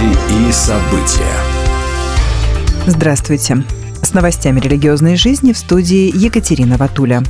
[0.00, 1.36] Новости и события.
[2.86, 3.64] Здравствуйте.
[4.02, 7.22] С новостями религиозной жизни в студии Екатерина Ватуля.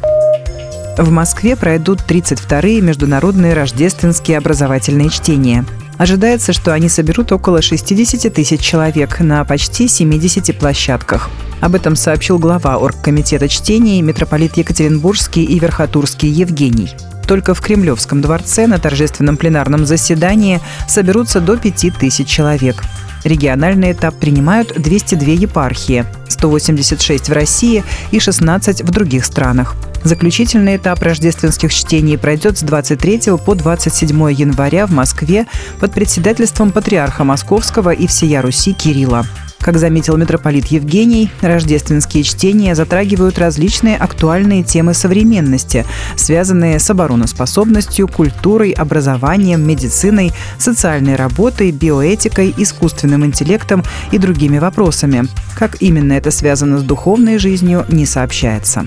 [0.96, 5.64] В Москве пройдут 32-е международные рождественские образовательные чтения.
[5.98, 11.28] Ожидается, что они соберут около 60 тысяч человек на почти 70 площадках.
[11.60, 16.95] Об этом сообщил глава оргкомитета чтений митрополит Екатеринбургский и Верхотурский Евгений.
[17.27, 22.83] Только в Кремлевском дворце на торжественном пленарном заседании соберутся до 5000 человек.
[23.24, 29.77] Региональный этап принимают 202 епархии, 186 в России и 16 в других странах.
[30.02, 35.47] Заключительный этап рождественских чтений пройдет с 23 по 27 января в Москве
[35.78, 39.27] под председательством патриарха Московского и всея Руси Кирилла.
[39.60, 45.84] Как заметил митрополит Евгений, рождественские чтения затрагивают различные актуальные темы современности,
[46.16, 55.25] связанные с обороноспособностью, культурой, образованием, медициной, социальной работой, биоэтикой, искусственным интеллектом и другими вопросами.
[55.58, 58.86] Как именно это связано с духовной жизнью, не сообщается.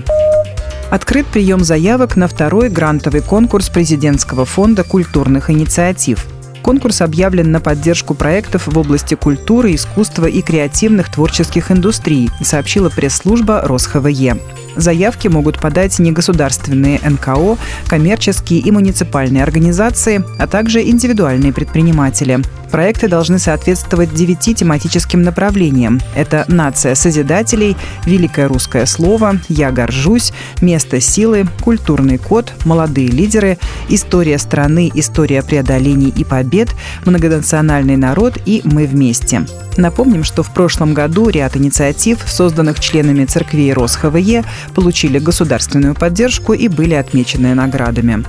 [0.90, 6.26] Открыт прием заявок на второй грантовый конкурс президентского фонда культурных инициатив–
[6.64, 13.60] Конкурс объявлен на поддержку проектов в области культуры, искусства и креативных творческих индустрий, сообщила пресс-служба
[13.64, 14.38] РосХВЕ.
[14.74, 22.40] Заявки могут подать негосударственные НКО, коммерческие и муниципальные организации, а также индивидуальные предприниматели.
[22.74, 26.00] Проекты должны соответствовать девяти тематическим направлениям.
[26.16, 33.58] Это «Нация Созидателей», «Великое русское слово», «Я горжусь», «Место силы», «Культурный код», «Молодые лидеры»,
[33.88, 36.70] «История страны», «История преодолений и побед»,
[37.04, 39.46] «Многонациональный народ» и «Мы вместе».
[39.76, 44.42] Напомним, что в прошлом году ряд инициатив, созданных членами церквей РосХВЕ,
[44.74, 48.24] получили государственную поддержку и были отмечены наградами.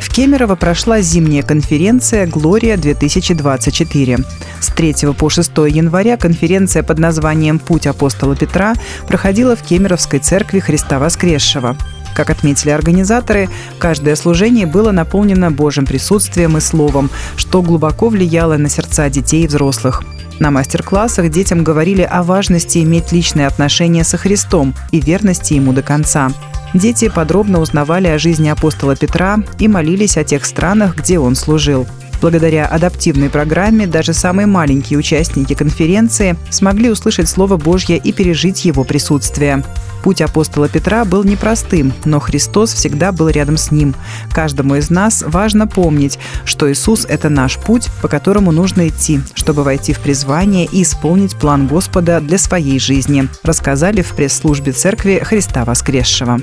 [0.00, 4.24] В Кемерово прошла зимняя конференция «Глория-2024».
[4.60, 8.74] С 3 по 6 января конференция под названием «Путь апостола Петра»
[9.06, 11.76] проходила в Кемеровской церкви Христа Воскресшего.
[12.14, 18.70] Как отметили организаторы, каждое служение было наполнено Божьим присутствием и Словом, что глубоко влияло на
[18.70, 20.02] сердца детей и взрослых.
[20.38, 25.82] На мастер-классах детям говорили о важности иметь личные отношения со Христом и верности Ему до
[25.82, 26.30] конца.
[26.74, 31.86] Дети подробно узнавали о жизни апостола Петра и молились о тех странах, где он служил.
[32.20, 38.84] Благодаря адаптивной программе даже самые маленькие участники конференции смогли услышать Слово Божье и пережить его
[38.84, 39.62] присутствие.
[40.02, 43.94] Путь апостола Петра был непростым, но Христос всегда был рядом с ним.
[44.32, 49.64] Каждому из нас важно помнить, что Иисус– это наш путь, по которому нужно идти, чтобы
[49.64, 55.64] войти в призвание и исполнить план Господа для своей жизни, рассказали в пресс-службе Церкви Христа
[55.64, 56.40] Воскресшего.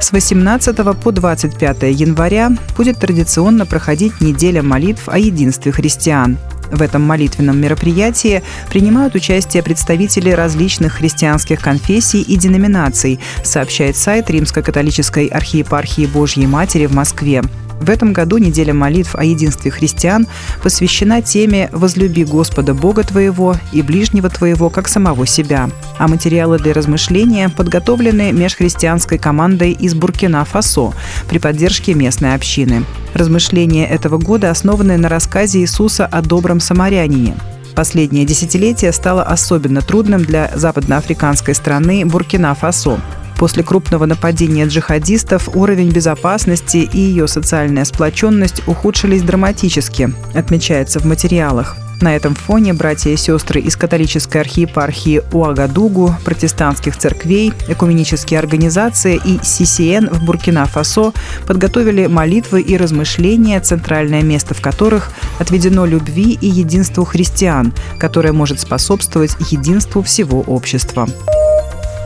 [0.00, 6.38] С 18 по 25 января будет традиционно проходить неделя молитв о единстве христиан.
[6.70, 15.26] В этом молитвенном мероприятии принимают участие представители различных христианских конфессий и деноминаций, сообщает сайт Римско-католической
[15.26, 17.42] архиепархии Божьей Матери в Москве.
[17.80, 20.26] В этом году неделя молитв о единстве христиан
[20.62, 25.70] посвящена теме «Возлюби Господа Бога твоего и ближнего твоего, как самого себя».
[25.98, 30.92] А материалы для размышления подготовлены межхристианской командой из Буркина-Фасо
[31.28, 32.84] при поддержке местной общины.
[33.14, 37.36] Размышления этого года основаны на рассказе Иисуса о добром самарянине.
[37.74, 42.98] Последнее десятилетие стало особенно трудным для западноафриканской страны Буркина-Фасо.
[43.38, 51.76] После крупного нападения джихадистов уровень безопасности и ее социальная сплоченность ухудшились драматически, отмечается в материалах.
[52.00, 59.38] На этом фоне братья и сестры из католической архиепархии Уагадугу, протестантских церквей, экуменические организации и
[59.42, 61.12] ССН в Буркина-Фасо
[61.46, 68.60] подготовили молитвы и размышления, центральное место в которых отведено любви и единству христиан, которое может
[68.60, 71.08] способствовать единству всего общества.